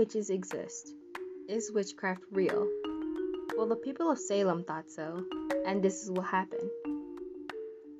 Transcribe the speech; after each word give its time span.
witches 0.00 0.30
exist? 0.30 0.94
Is 1.46 1.70
witchcraft 1.74 2.22
real? 2.30 2.66
Well, 3.54 3.68
the 3.68 3.76
people 3.76 4.10
of 4.10 4.18
Salem 4.18 4.64
thought 4.64 4.90
so, 4.90 5.26
and 5.66 5.82
this 5.82 6.02
is 6.02 6.10
what 6.10 6.24
happened. 6.24 6.70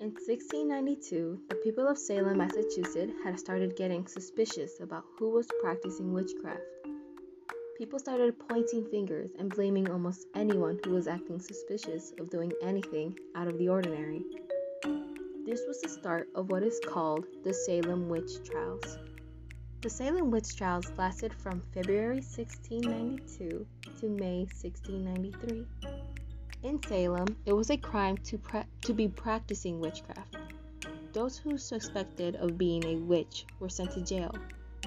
In 0.01 0.08
1692, 0.08 1.40
the 1.51 1.56
people 1.56 1.87
of 1.87 1.99
Salem, 1.99 2.38
Massachusetts 2.38 3.13
had 3.22 3.38
started 3.38 3.76
getting 3.76 4.06
suspicious 4.06 4.81
about 4.81 5.04
who 5.19 5.28
was 5.28 5.47
practicing 5.60 6.15
witchcraft. 6.15 6.63
People 7.76 7.99
started 7.99 8.38
pointing 8.48 8.87
fingers 8.87 9.32
and 9.38 9.54
blaming 9.54 9.90
almost 9.90 10.26
anyone 10.35 10.78
who 10.82 10.92
was 10.92 11.06
acting 11.06 11.38
suspicious 11.38 12.14
of 12.19 12.30
doing 12.30 12.51
anything 12.62 13.14
out 13.35 13.46
of 13.46 13.58
the 13.58 13.69
ordinary. 13.69 14.24
This 15.44 15.60
was 15.69 15.82
the 15.82 15.88
start 15.90 16.28
of 16.34 16.51
what 16.51 16.62
is 16.62 16.80
called 16.88 17.27
the 17.45 17.52
Salem 17.52 18.09
Witch 18.09 18.42
Trials. 18.42 18.97
The 19.83 19.89
Salem 19.89 20.30
Witch 20.30 20.57
Trials 20.57 20.93
lasted 20.98 21.33
from 21.33 21.62
February 21.73 22.16
1692 22.16 23.66
to 23.98 24.09
May 24.11 24.41
1693. 24.41 25.65
In 26.65 26.83
Salem, 26.83 27.25
it 27.47 27.55
was 27.55 27.70
a 27.70 27.79
crime 27.79 28.19
to, 28.19 28.37
pra- 28.37 28.66
to 28.83 28.93
be 28.93 29.09
practicing 29.09 29.80
witchcraft. 29.80 30.37
Those 31.15 31.39
who 31.39 31.56
suspected 31.56 32.37
of 32.37 32.59
being 32.59 32.84
a 32.84 32.97
witch 32.97 33.47
were 33.59 33.70
sent 33.70 33.93
to 33.93 34.03
jail, 34.03 34.34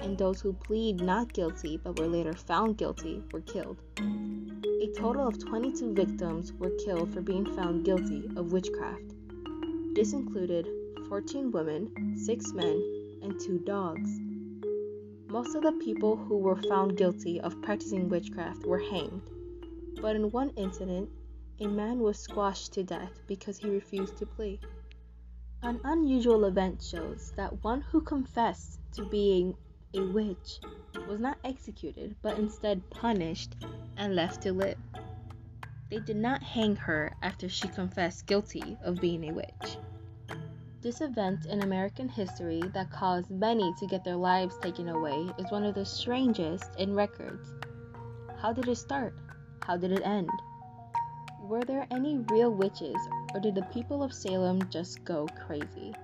and 0.00 0.16
those 0.16 0.40
who 0.40 0.52
plead 0.52 1.00
not 1.00 1.32
guilty 1.32 1.76
but 1.76 1.98
were 1.98 2.06
later 2.06 2.32
found 2.32 2.78
guilty 2.78 3.20
were 3.32 3.40
killed. 3.40 3.78
A 3.98 4.92
total 4.96 5.26
of 5.26 5.44
22 5.44 5.92
victims 5.92 6.52
were 6.52 6.70
killed 6.84 7.12
for 7.12 7.20
being 7.20 7.52
found 7.56 7.84
guilty 7.84 8.30
of 8.36 8.52
witchcraft. 8.52 9.12
This 9.96 10.12
included 10.12 10.68
14 11.08 11.50
women, 11.50 12.16
6 12.16 12.52
men, 12.52 13.18
and 13.22 13.40
2 13.40 13.58
dogs. 13.58 14.20
Most 15.34 15.56
of 15.56 15.64
the 15.64 15.72
people 15.72 16.14
who 16.14 16.38
were 16.38 16.54
found 16.54 16.96
guilty 16.96 17.40
of 17.40 17.60
practicing 17.60 18.08
witchcraft 18.08 18.64
were 18.66 18.78
hanged, 18.78 19.20
but 20.00 20.14
in 20.14 20.30
one 20.30 20.50
incident, 20.50 21.10
a 21.58 21.66
man 21.66 21.98
was 21.98 22.20
squashed 22.20 22.72
to 22.74 22.84
death 22.84 23.20
because 23.26 23.58
he 23.58 23.68
refused 23.68 24.16
to 24.18 24.26
plea. 24.26 24.60
An 25.60 25.80
unusual 25.82 26.44
event 26.44 26.80
shows 26.80 27.32
that 27.36 27.64
one 27.64 27.80
who 27.80 28.00
confessed 28.00 28.78
to 28.92 29.06
being 29.06 29.56
a 29.92 30.02
witch 30.12 30.60
was 31.08 31.18
not 31.18 31.38
executed 31.42 32.14
but 32.22 32.38
instead 32.38 32.88
punished 32.90 33.56
and 33.96 34.14
left 34.14 34.40
to 34.42 34.52
live. 34.52 34.78
They 35.90 35.98
did 35.98 36.16
not 36.16 36.44
hang 36.44 36.76
her 36.76 37.12
after 37.22 37.48
she 37.48 37.66
confessed 37.66 38.28
guilty 38.28 38.78
of 38.84 39.00
being 39.00 39.24
a 39.24 39.32
witch. 39.34 39.78
This 40.84 41.00
event 41.00 41.46
in 41.46 41.62
American 41.62 42.10
history 42.10 42.60
that 42.74 42.90
caused 42.90 43.30
many 43.30 43.72
to 43.78 43.86
get 43.86 44.04
their 44.04 44.16
lives 44.16 44.58
taken 44.58 44.90
away 44.90 45.30
is 45.38 45.50
one 45.50 45.64
of 45.64 45.74
the 45.74 45.84
strangest 45.86 46.76
in 46.76 46.92
records. 46.94 47.54
How 48.36 48.52
did 48.52 48.68
it 48.68 48.76
start? 48.76 49.14
How 49.62 49.78
did 49.78 49.92
it 49.92 50.02
end? 50.04 50.28
Were 51.40 51.64
there 51.64 51.86
any 51.90 52.18
real 52.28 52.50
witches, 52.50 52.98
or 53.32 53.40
did 53.40 53.54
the 53.54 53.66
people 53.72 54.02
of 54.02 54.12
Salem 54.12 54.60
just 54.68 55.02
go 55.06 55.26
crazy? 55.46 55.94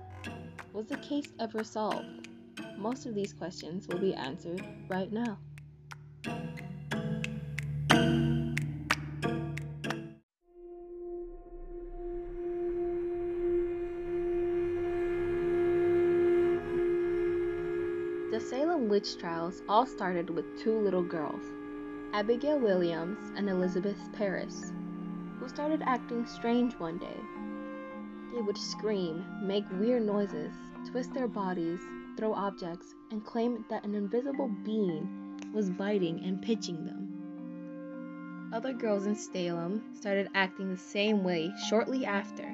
Was 0.73 0.87
the 0.87 0.97
case 0.97 1.31
ever 1.39 1.63
solved? 1.63 2.27
Most 2.75 3.05
of 3.05 3.13
these 3.13 3.33
questions 3.33 3.87
will 3.87 3.99
be 3.99 4.15
answered 4.15 4.65
right 4.89 5.11
now. 5.11 5.37
Salem 18.51 18.89
witch 18.89 19.17
trials 19.17 19.63
all 19.69 19.85
started 19.85 20.29
with 20.29 20.43
two 20.57 20.77
little 20.77 21.03
girls, 21.03 21.41
Abigail 22.11 22.59
Williams 22.59 23.17
and 23.37 23.49
Elizabeth 23.49 23.97
Parris 24.11 24.73
who 25.39 25.47
started 25.47 25.81
acting 25.85 26.25
strange 26.25 26.73
one 26.73 26.97
day. 26.97 27.15
They 28.33 28.41
would 28.41 28.57
scream, 28.57 29.23
make 29.41 29.63
weird 29.79 30.03
noises, 30.03 30.53
twist 30.91 31.13
their 31.13 31.29
bodies, 31.29 31.79
throw 32.17 32.33
objects, 32.33 32.93
and 33.09 33.23
claim 33.23 33.63
that 33.69 33.85
an 33.85 33.95
invisible 33.95 34.49
being 34.65 35.39
was 35.53 35.69
biting 35.69 36.21
and 36.25 36.41
pinching 36.41 36.83
them. 36.85 38.49
Other 38.51 38.73
girls 38.73 39.05
in 39.05 39.15
Salem 39.15 39.81
started 39.95 40.27
acting 40.35 40.69
the 40.69 40.77
same 40.77 41.23
way 41.23 41.53
shortly 41.69 42.05
after. 42.05 42.53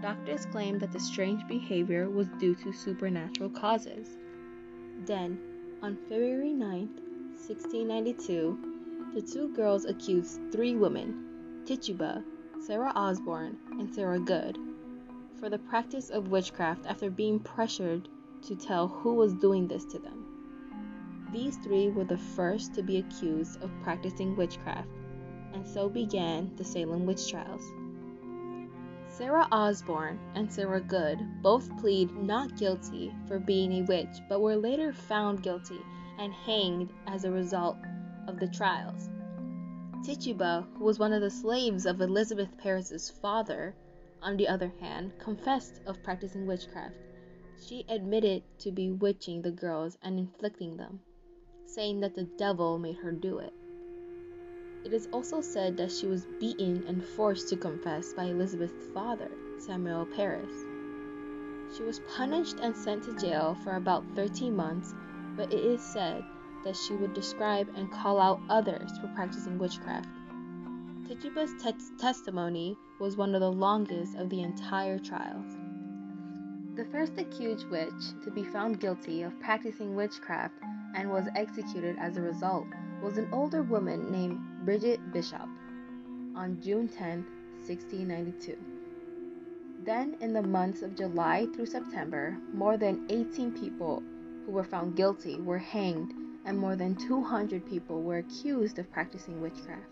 Doctors 0.00 0.46
claimed 0.46 0.82
that 0.82 0.92
the 0.92 1.00
strange 1.00 1.44
behavior 1.48 2.08
was 2.08 2.28
due 2.38 2.54
to 2.54 2.72
supernatural 2.72 3.50
causes. 3.50 4.16
Then, 5.06 5.38
on 5.82 5.96
February 6.08 6.52
9, 6.52 6.80
1692, 7.36 9.12
the 9.14 9.22
two 9.22 9.48
girls 9.54 9.84
accused 9.84 10.40
three 10.50 10.74
women, 10.74 11.62
Tituba, 11.64 12.24
Sarah 12.58 12.92
Osborne, 12.96 13.56
and 13.78 13.88
Sarah 13.94 14.18
Good 14.18 14.58
for 15.38 15.48
the 15.48 15.58
practice 15.58 16.10
of 16.10 16.32
witchcraft 16.32 16.86
after 16.86 17.08
being 17.08 17.38
pressured 17.38 18.08
to 18.42 18.56
tell 18.56 18.88
who 18.88 19.14
was 19.14 19.34
doing 19.34 19.68
this 19.68 19.84
to 19.84 20.00
them. 20.00 21.28
These 21.32 21.58
three 21.58 21.88
were 21.88 22.04
the 22.04 22.18
first 22.18 22.74
to 22.74 22.82
be 22.82 22.98
accused 22.98 23.62
of 23.62 23.70
practicing 23.84 24.34
witchcraft, 24.34 24.88
and 25.52 25.64
so 25.64 25.88
began 25.88 26.50
the 26.56 26.64
Salem 26.64 27.06
witch 27.06 27.30
trials. 27.30 27.62
Sarah 29.16 29.48
Osborne 29.50 30.20
and 30.34 30.52
Sarah 30.52 30.78
Good 30.78 31.18
both 31.40 31.74
plead 31.78 32.14
not 32.14 32.54
guilty 32.58 33.14
for 33.26 33.38
being 33.38 33.72
a 33.72 33.82
witch, 33.84 34.20
but 34.28 34.42
were 34.42 34.56
later 34.56 34.92
found 34.92 35.42
guilty 35.42 35.80
and 36.18 36.34
hanged 36.34 36.92
as 37.06 37.24
a 37.24 37.30
result 37.30 37.78
of 38.28 38.38
the 38.38 38.46
trials. 38.46 39.08
Tituba, 40.04 40.66
who 40.76 40.84
was 40.84 40.98
one 40.98 41.14
of 41.14 41.22
the 41.22 41.30
slaves 41.30 41.86
of 41.86 42.02
Elizabeth 42.02 42.58
Parris's 42.58 43.08
father, 43.08 43.74
on 44.20 44.36
the 44.36 44.48
other 44.48 44.70
hand, 44.80 45.18
confessed 45.18 45.80
of 45.86 46.02
practicing 46.02 46.46
witchcraft. 46.46 46.94
She 47.58 47.86
admitted 47.88 48.42
to 48.58 48.70
bewitching 48.70 49.40
the 49.40 49.50
girls 49.50 49.96
and 50.02 50.18
inflicting 50.18 50.76
them, 50.76 51.00
saying 51.64 52.00
that 52.00 52.14
the 52.14 52.24
devil 52.36 52.78
made 52.78 52.96
her 52.96 53.12
do 53.12 53.38
it. 53.38 53.54
It 54.86 54.92
is 54.92 55.08
also 55.12 55.40
said 55.40 55.76
that 55.78 55.90
she 55.90 56.06
was 56.06 56.28
beaten 56.38 56.84
and 56.86 57.04
forced 57.04 57.48
to 57.48 57.56
confess 57.56 58.12
by 58.12 58.26
Elizabeth's 58.26 58.86
father, 58.94 59.36
Samuel 59.58 60.06
Parris. 60.06 60.64
She 61.72 61.82
was 61.82 61.98
punished 62.06 62.60
and 62.62 62.76
sent 62.76 63.02
to 63.02 63.16
jail 63.16 63.56
for 63.64 63.74
about 63.74 64.04
13 64.14 64.54
months, 64.54 64.94
but 65.36 65.52
it 65.52 65.58
is 65.58 65.82
said 65.82 66.22
that 66.62 66.76
she 66.76 66.94
would 66.94 67.14
describe 67.14 67.68
and 67.74 67.90
call 67.90 68.20
out 68.20 68.40
others 68.48 68.96
for 69.00 69.08
practicing 69.08 69.58
witchcraft. 69.58 70.06
Tituba's 71.08 71.50
te- 71.60 71.96
testimony 71.98 72.78
was 73.00 73.16
one 73.16 73.34
of 73.34 73.40
the 73.40 73.50
longest 73.50 74.14
of 74.14 74.30
the 74.30 74.40
entire 74.40 75.00
trials. 75.00 75.56
The 76.76 76.84
first 76.92 77.18
accused 77.18 77.68
witch 77.70 78.22
to 78.22 78.30
be 78.30 78.44
found 78.44 78.78
guilty 78.78 79.22
of 79.22 79.40
practicing 79.40 79.96
witchcraft 79.96 80.54
and 80.94 81.10
was 81.10 81.26
executed 81.34 81.96
as 81.98 82.16
a 82.16 82.22
result 82.22 82.68
was 83.02 83.18
an 83.18 83.28
older 83.32 83.64
woman 83.64 84.12
named 84.12 84.38
Bridget 84.66 85.00
Bishop 85.12 85.48
on 86.34 86.60
June 86.60 86.88
10, 86.88 87.24
1692. 87.68 88.56
Then, 89.84 90.16
in 90.20 90.32
the 90.32 90.42
months 90.42 90.82
of 90.82 90.96
July 90.96 91.46
through 91.54 91.66
September, 91.66 92.36
more 92.52 92.76
than 92.76 93.06
18 93.08 93.52
people 93.52 94.02
who 94.44 94.50
were 94.50 94.64
found 94.64 94.96
guilty 94.96 95.40
were 95.40 95.56
hanged 95.56 96.12
and 96.44 96.58
more 96.58 96.74
than 96.74 96.96
200 96.96 97.64
people 97.64 98.02
were 98.02 98.18
accused 98.18 98.80
of 98.80 98.90
practicing 98.90 99.40
witchcraft. 99.40 99.86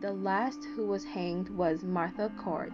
The 0.00 0.12
last 0.12 0.64
who 0.74 0.88
was 0.88 1.04
hanged 1.04 1.50
was 1.50 1.84
Martha 1.84 2.32
Cord. 2.36 2.72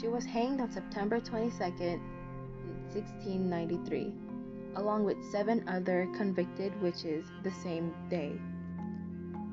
She 0.00 0.06
was 0.06 0.24
hanged 0.24 0.60
on 0.60 0.70
September 0.70 1.18
22, 1.18 1.58
1693, 1.58 4.14
along 4.76 5.02
with 5.02 5.16
seven 5.32 5.68
other 5.68 6.06
convicted 6.16 6.80
witches 6.80 7.26
the 7.42 7.50
same 7.50 7.92
day. 8.08 8.38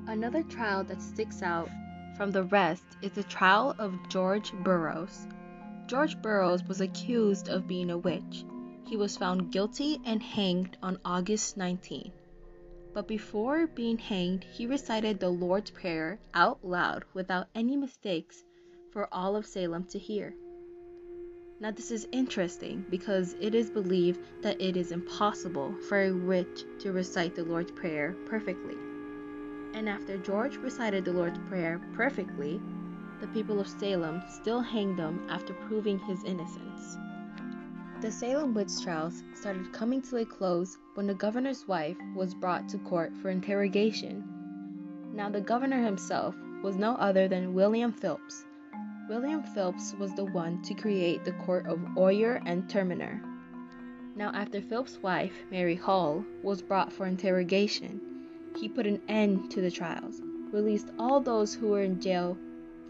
Another 0.08 0.44
trial 0.44 0.84
that 0.86 1.02
sticks 1.02 1.42
out 1.44 1.70
from 2.16 2.32
the 2.32 2.44
rest 2.44 2.86
is 3.02 3.12
the 3.12 3.24
trial 3.24 3.76
of 3.78 4.10
George 4.10 4.52
Burroughs. 4.64 5.28
George 5.86 6.22
Burroughs 6.22 6.64
was 6.64 6.82
accused 6.82 7.48
of 7.48 7.68
being 7.68 7.92
a 7.92 7.98
witch 7.98 8.46
he 8.88 8.96
was 8.96 9.18
found 9.18 9.52
guilty 9.52 10.00
and 10.06 10.24
hanged 10.24 10.78
on 10.82 10.98
August 11.04 11.58
19. 11.58 12.12
But 12.94 13.08
before 13.08 13.68
being 13.68 13.98
hanged, 13.98 14.46
he 14.46 14.66
recited 14.66 15.20
the 15.20 15.30
Lord's 15.30 15.72
Prayer 15.72 16.20
out 16.34 16.66
loud 16.66 17.04
without 17.14 17.48
any 17.54 17.76
mistakes 17.76 18.44
for 18.92 19.14
all 19.14 19.36
of 19.36 19.46
Salem 19.46 19.84
to 19.90 20.00
hear. 20.00 20.34
Now, 21.60 21.72
this 21.72 21.92
is 21.92 22.08
interesting 22.12 22.86
because 22.90 23.36
it 23.42 23.54
is 23.54 23.70
believed 23.70 24.22
that 24.42 24.62
it 24.62 24.78
is 24.78 24.92
impossible 24.92 25.76
for 25.90 26.04
a 26.04 26.12
witch 26.12 26.64
to 26.80 26.94
recite 26.94 27.36
the 27.36 27.44
Lord's 27.44 27.72
Prayer 27.72 28.16
perfectly. 28.26 28.87
And 29.78 29.88
after 29.88 30.18
George 30.18 30.58
recited 30.58 31.06
the 31.06 31.14
Lord's 31.14 31.38
Prayer 31.48 31.80
perfectly, 31.94 32.60
the 33.22 33.28
people 33.28 33.60
of 33.60 33.68
Salem 33.68 34.24
still 34.28 34.60
hanged 34.60 34.98
him 34.98 35.28
after 35.30 35.54
proving 35.54 36.00
his 36.00 36.24
innocence. 36.24 36.98
The 38.02 38.12
Salem 38.12 38.56
witch 38.56 38.82
trials 38.82 39.22
started 39.36 39.72
coming 39.74 40.02
to 40.02 40.18
a 40.18 40.26
close 40.26 40.80
when 40.96 41.06
the 41.06 41.14
governor's 41.14 41.68
wife 41.68 41.96
was 42.16 42.34
brought 42.34 42.68
to 42.70 42.80
court 42.80 43.16
for 43.18 43.30
interrogation. 43.30 44.24
Now, 45.14 45.30
the 45.30 45.42
governor 45.42 45.86
himself 45.86 46.36
was 46.64 46.76
no 46.76 46.96
other 46.96 47.28
than 47.28 47.54
William 47.54 47.92
Phillips. 47.92 48.46
William 49.08 49.44
Phillips 49.44 49.94
was 50.00 50.12
the 50.16 50.26
one 50.26 50.60
to 50.64 50.74
create 50.74 51.24
the 51.24 51.34
court 51.34 51.68
of 51.68 51.80
Oyer 51.96 52.42
and 52.48 52.68
Terminer. 52.68 53.22
Now, 54.16 54.32
after 54.34 54.60
Phillips' 54.60 55.04
wife, 55.04 55.36
Mary 55.52 55.76
Hall, 55.76 56.26
was 56.42 56.64
brought 56.64 56.92
for 56.92 57.06
interrogation, 57.06 58.02
he 58.56 58.70
put 58.70 58.88
an 58.88 59.02
end 59.08 59.52
to 59.52 59.62
the 59.62 59.72
trials, 59.72 60.22
released 60.52 60.92
all 60.98 61.20
those 61.20 61.54
who 61.54 61.68
were 61.68 61.82
in 61.82 62.00
jail 62.00 62.38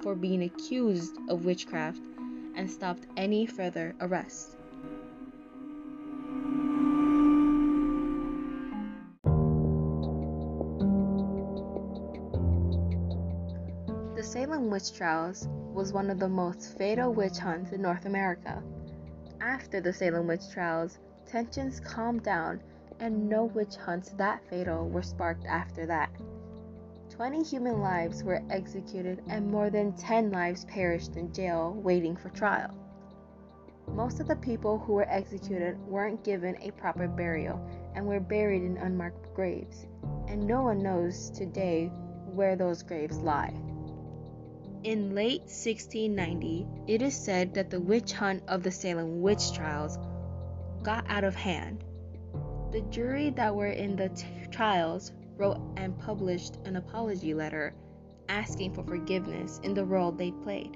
for 0.02 0.16
being 0.16 0.44
accused 0.44 1.18
of 1.30 1.46
witchcraft, 1.46 2.02
and 2.56 2.70
stopped 2.70 3.06
any 3.18 3.46
further 3.46 3.96
arrests. 4.00 4.56
The 14.16 14.24
Salem 14.24 14.72
witch 14.72 14.94
trials 14.94 15.48
was 15.74 15.94
one 15.94 16.10
of 16.10 16.20
the 16.20 16.28
most 16.28 16.76
fatal 16.78 17.14
witch 17.14 17.38
hunts 17.38 17.72
in 17.72 17.82
North 17.84 18.06
America. 18.06 18.64
After 19.40 19.80
the 19.80 19.94
Salem 19.94 20.26
witch 20.28 20.50
trials, 20.52 20.98
tensions 21.28 21.80
calmed 21.80 22.24
down 22.24 22.62
and 23.00 23.30
no 23.30 23.46
witch 23.46 23.76
hunts 23.76 24.10
that 24.18 24.44
fatal 24.50 24.90
were 24.90 25.04
sparked 25.04 25.46
after 25.46 25.86
that. 25.86 26.10
20 27.10 27.44
human 27.44 27.82
lives 27.82 28.24
were 28.24 28.44
executed 28.50 29.24
and 29.28 29.50
more 29.50 29.70
than 29.70 29.94
10 29.94 30.32
lives 30.32 30.66
perished 30.66 31.16
in 31.16 31.34
jail 31.34 31.74
waiting 31.74 32.16
for 32.16 32.30
trial. 32.30 32.74
Most 33.88 34.20
of 34.20 34.28
the 34.28 34.36
people 34.36 34.78
who 34.78 34.94
were 34.94 35.10
executed 35.10 35.80
weren't 35.88 36.24
given 36.24 36.58
a 36.62 36.72
proper 36.72 37.08
burial 37.08 37.60
and 37.96 38.06
were 38.06 38.20
buried 38.20 38.62
in 38.62 38.78
unmarked 38.78 39.34
graves, 39.34 39.88
and 40.28 40.46
no 40.46 40.62
one 40.62 40.84
knows 40.84 41.32
today 41.32 41.88
where 42.26 42.56
those 42.56 42.84
graves 42.84 43.18
lie. 43.20 43.54
In 44.84 45.16
late 45.16 45.42
1690, 45.42 46.68
it 46.86 47.02
is 47.02 47.16
said 47.16 47.54
that 47.56 47.70
the 47.70 47.80
witch 47.80 48.14
hunt 48.14 48.44
of 48.48 48.62
the 48.62 48.72
Salem 48.72 49.22
witch 49.22 49.54
trials 49.54 49.98
got 50.84 51.04
out 51.10 51.24
of 51.24 51.36
hand. 51.36 51.84
The 52.72 52.82
jury 52.90 53.30
that 53.32 53.56
were 53.56 53.68
in 53.72 53.96
the 53.96 54.10
t- 54.10 54.28
trials 54.52 55.14
wrote 55.38 55.60
and 55.78 55.98
published 55.98 56.58
an 56.66 56.76
apology 56.76 57.34
letter 57.34 57.74
asking 58.28 58.74
for 58.74 58.84
forgiveness 58.84 59.60
in 59.64 59.74
the 59.74 59.86
role 59.86 60.12
they 60.12 60.32
played. 60.32 60.76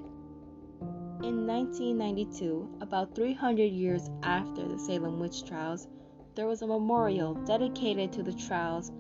In 1.22 1.46
1992, 1.46 2.78
about 2.82 3.14
300 3.14 3.64
years 3.64 4.10
after 4.24 4.68
the 4.68 4.80
Salem 4.80 5.20
witch 5.20 5.44
trials, 5.44 5.88
there 6.34 6.48
was 6.48 6.62
a 6.62 6.68
memorial 6.68 7.34
dedicated 7.34 8.14
to 8.14 8.24
the 8.24 8.34
trials 8.34 8.92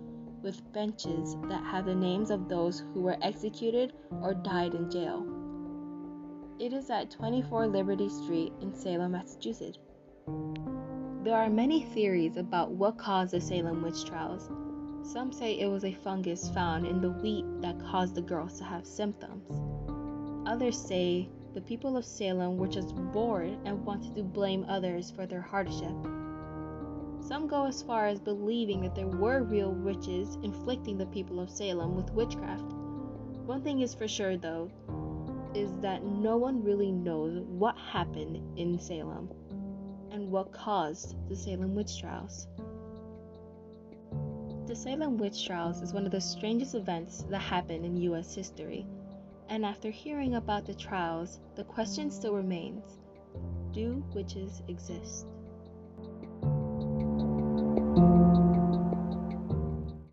with 0.43 0.61
benches 0.73 1.37
that 1.47 1.63
have 1.63 1.85
the 1.85 1.95
names 1.95 2.29
of 2.29 2.49
those 2.49 2.83
who 2.93 3.01
were 3.01 3.17
executed 3.21 3.93
or 4.21 4.33
died 4.33 4.73
in 4.73 4.91
jail. 4.91 5.25
It 6.59 6.73
is 6.73 6.89
at 6.89 7.09
24 7.09 7.67
Liberty 7.67 8.09
Street 8.09 8.51
in 8.61 8.73
Salem, 8.73 9.13
Massachusetts. 9.13 9.79
There 11.23 11.37
are 11.37 11.51
many 11.51 11.83
theories 11.83 12.35
about 12.35 12.71
what 12.71 12.97
caused 12.97 13.33
the 13.33 13.39
Salem 13.39 13.83
witch 13.83 14.05
trials. 14.05 14.49
Some 15.03 15.31
say 15.31 15.59
it 15.59 15.67
was 15.67 15.85
a 15.85 15.93
fungus 15.93 16.49
found 16.49 16.87
in 16.87 16.99
the 16.99 17.11
wheat 17.11 17.45
that 17.61 17.79
caused 17.79 18.15
the 18.15 18.23
girls 18.23 18.57
to 18.57 18.63
have 18.63 18.87
symptoms. 18.87 19.47
Others 20.47 20.79
say 20.79 21.29
the 21.53 21.61
people 21.61 21.95
of 21.95 22.05
Salem 22.05 22.57
were 22.57 22.67
just 22.67 22.95
bored 22.95 23.55
and 23.65 23.85
wanted 23.85 24.15
to 24.15 24.23
blame 24.23 24.65
others 24.67 25.11
for 25.11 25.27
their 25.27 25.43
hardship. 25.43 25.93
Some 27.19 27.45
go 27.47 27.67
as 27.67 27.83
far 27.83 28.07
as 28.07 28.19
believing 28.19 28.81
that 28.81 28.95
there 28.95 29.05
were 29.05 29.43
real 29.43 29.73
witches 29.73 30.39
inflicting 30.41 30.97
the 30.97 31.05
people 31.05 31.39
of 31.39 31.51
Salem 31.51 31.95
with 31.95 32.11
witchcraft. 32.13 32.73
One 33.45 33.61
thing 33.61 33.81
is 33.81 33.93
for 33.93 34.07
sure, 34.07 34.37
though, 34.37 34.71
is 35.53 35.71
that 35.81 36.03
no 36.03 36.37
one 36.37 36.63
really 36.63 36.91
knows 36.91 37.43
what 37.43 37.77
happened 37.77 38.57
in 38.57 38.79
Salem 38.79 39.29
and 40.11 40.29
what 40.29 40.51
caused 40.51 41.15
the 41.29 41.35
Salem 41.35 41.73
witch 41.73 41.99
trials. 41.99 42.47
The 44.67 44.75
Salem 44.75 45.17
witch 45.17 45.45
trials 45.45 45.81
is 45.81 45.93
one 45.93 46.05
of 46.05 46.11
the 46.11 46.21
strangest 46.21 46.75
events 46.75 47.23
that 47.29 47.39
happened 47.39 47.85
in 47.85 47.97
U.S. 47.97 48.35
history, 48.35 48.85
and 49.49 49.65
after 49.65 49.89
hearing 49.89 50.35
about 50.35 50.65
the 50.65 50.73
trials, 50.73 51.39
the 51.55 51.63
question 51.63 52.11
still 52.11 52.33
remains 52.33 52.97
do 53.71 54.03
witches 54.13 54.61
exist? 54.67 55.30